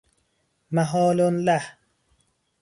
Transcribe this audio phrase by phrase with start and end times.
[0.75, 1.59] محال له